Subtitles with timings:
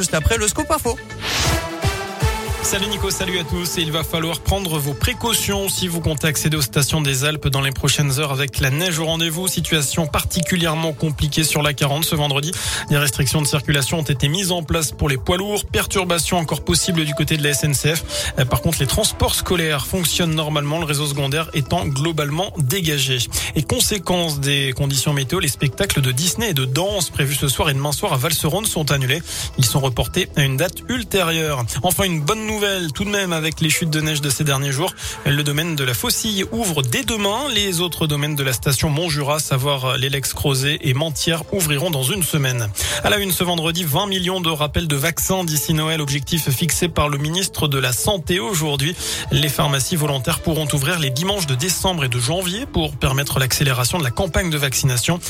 [0.00, 0.96] Juste après le scoop info.
[2.68, 3.78] Salut Nico, salut à tous.
[3.78, 7.48] Et il va falloir prendre vos précautions si vous comptez accéder aux stations des Alpes
[7.48, 9.48] dans les prochaines heures avec la neige au rendez-vous.
[9.48, 12.52] Situation particulièrement compliquée sur la 40 ce vendredi.
[12.90, 15.64] Des restrictions de circulation ont été mises en place pour les poids lourds.
[15.64, 18.34] Perturbations encore possibles du côté de la SNCF.
[18.38, 23.16] Euh, par contre, les transports scolaires fonctionnent normalement, le réseau secondaire étant globalement dégagé.
[23.56, 27.70] Et conséquence des conditions météo, les spectacles de Disney et de danse prévus ce soir
[27.70, 29.22] et demain soir à Valserone sont annulés.
[29.56, 31.64] Ils sont reportés à une date ultérieure.
[31.82, 32.57] Enfin, une bonne nouvelle
[32.94, 34.92] tout de même avec les chutes de neige de ces derniers jours.
[35.26, 37.48] Le domaine de la Faucille ouvre dès demain.
[37.54, 42.22] Les autres domaines de la station Montjura, savoir l'Elex Crozet et Mentière, ouvriront dans une
[42.22, 42.68] semaine.
[43.04, 46.88] À la une ce vendredi, 20 millions de rappels de vaccins d'ici Noël, objectif fixé
[46.88, 48.96] par le ministre de la Santé aujourd'hui.
[49.30, 53.98] Les pharmacies volontaires pourront ouvrir les dimanches de décembre et de janvier pour permettre l'accélération
[53.98, 55.20] de la campagne de vaccination.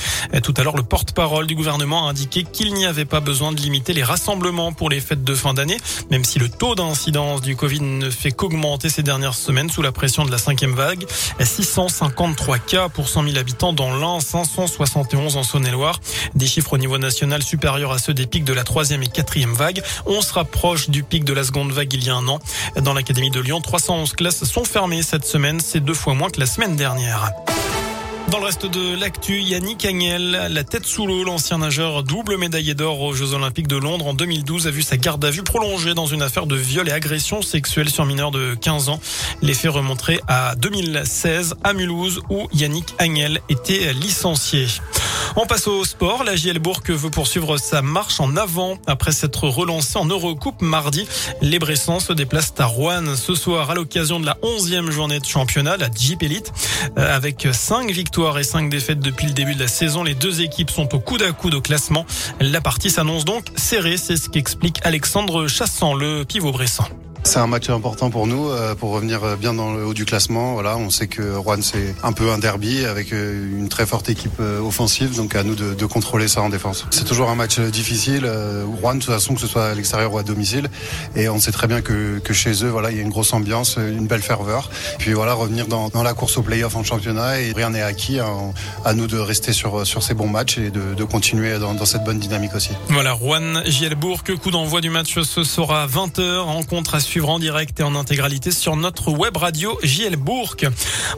[0.43, 3.61] Tout à l'heure, le porte-parole du gouvernement a indiqué qu'il n'y avait pas besoin de
[3.61, 5.79] limiter les rassemblements pour les fêtes de fin d'année,
[6.11, 9.93] même si le taux d'incidence du Covid ne fait qu'augmenter ces dernières semaines sous la
[9.93, 11.07] pression de la cinquième vague.
[11.41, 16.01] 653 cas pour 100 000 habitants dans l'Ain, 571 en Saône-et-Loire.
[16.35, 19.55] Des chiffres au niveau national supérieurs à ceux des pics de la troisième et quatrième
[19.55, 19.83] vague.
[20.05, 22.41] On se rapproche du pic de la seconde vague il y a un an.
[22.83, 25.61] Dans l'Académie de Lyon, 311 classes sont fermées cette semaine.
[25.61, 27.31] C'est deux fois moins que la semaine dernière.
[28.31, 32.75] Dans le reste de l'actu, Yannick Agnel, la tête sous l'eau, l'ancien nageur double médaillé
[32.75, 35.95] d'or aux Jeux Olympiques de Londres en 2012 a vu sa garde à vue prolongée
[35.95, 39.01] dans une affaire de viol et agression sexuelle sur mineur de 15 ans.
[39.41, 39.73] Les faits
[40.29, 44.67] à 2016 à Mulhouse où Yannick Agnel était licencié.
[45.37, 46.25] On passe au sport.
[46.25, 51.07] La JL Bourg veut poursuivre sa marche en avant après s'être relancée en Eurocoupe mardi.
[51.41, 55.25] Les Bressans se déplacent à Rouen ce soir à l'occasion de la 11e journée de
[55.25, 56.53] championnat, la Jeep Elite.
[56.99, 60.41] Euh, avec 5 victoires et 5 défaites depuis le début de la saison, les deux
[60.41, 62.07] équipes sont au coude à coude au classement.
[62.41, 66.87] La partie s'annonce donc serrée, c'est ce qu'explique Alexandre Chassant, le pivot Bressan.
[67.29, 70.07] C'est un match important pour nous, euh, pour revenir euh, bien dans le haut du
[70.07, 70.55] classement.
[70.55, 74.09] Voilà, on sait que Rouen c'est un peu un derby avec euh, une très forte
[74.09, 76.87] équipe offensive, donc à nous de, de contrôler ça en défense.
[76.89, 78.27] C'est toujours un match difficile.
[78.81, 80.71] Rouen, de toute façon, que ce soit à l'extérieur ou à domicile,
[81.17, 83.35] et on sait très bien que, que chez eux, voilà, il y a une grosse
[83.35, 84.71] ambiance, une belle ferveur.
[84.99, 88.21] Puis voilà, revenir dans, dans la course au play-off en championnat et rien n'est acquis.
[88.21, 88.55] Hein.
[88.87, 91.85] à nous de rester sur sur ces bons matchs et de, de continuer dans, dans,
[91.85, 92.71] cette bonne dynamique aussi.
[92.89, 97.81] Voilà, Rouen, Gielbourg, coup d'envoi du match ce sera 20h, rencontre à suivre en direct
[97.81, 100.57] et en intégralité sur notre web radio JL Bourg.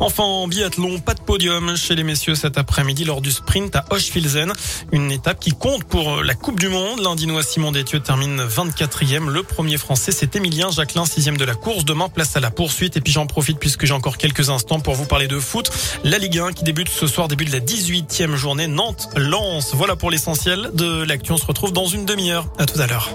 [0.00, 3.84] Enfin, en biathlon, pas de podium chez les messieurs cet après-midi lors du sprint à
[3.90, 4.52] Hochfilzen.
[4.92, 7.00] Une étape qui compte pour la Coupe du Monde.
[7.00, 9.28] L'Indinois Simon Détieux termine 24e.
[9.28, 11.84] Le premier français, c'est Émilien Jacquelin, sixième de la course.
[11.84, 12.96] Demain, place à la poursuite.
[12.96, 15.70] Et puis j'en profite puisque j'ai encore quelques instants pour vous parler de foot.
[16.04, 18.66] La Ligue 1 qui débute ce soir, début de la 18e journée.
[18.66, 19.74] Nantes lance.
[19.74, 21.32] Voilà pour l'essentiel de l'actu.
[21.32, 22.46] On se retrouve dans une demi-heure.
[22.58, 23.10] À tout à l'heure.